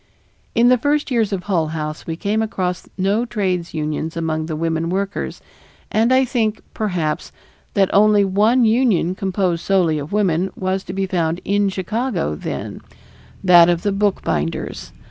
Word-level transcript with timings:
In 0.55 0.69
the 0.69 0.79
first 0.79 1.11
years 1.11 1.31
of 1.31 1.43
Hull 1.43 1.67
House 1.77 2.07
we 2.07 2.15
came 2.15 2.41
across 2.41 2.89
no 2.97 3.23
trades 3.23 3.75
unions 3.75 4.17
among 4.17 4.47
the 4.47 4.55
women 4.55 4.89
workers, 4.89 5.41
and 5.91 6.11
I 6.11 6.25
think, 6.25 6.59
perhaps, 6.73 7.31
that 7.75 7.93
only 7.93 8.25
one 8.25 8.65
union, 8.65 9.13
composed 9.13 9.63
solely 9.63 9.99
of 9.99 10.11
women, 10.11 10.49
was 10.55 10.83
to 10.85 10.93
be 10.93 11.05
found 11.05 11.39
in 11.45 11.69
Chicago 11.69 12.33
then 12.33 12.81
that 13.43 13.69
of 13.69 13.83
the 13.83 13.91
bookbinders. 13.91 14.91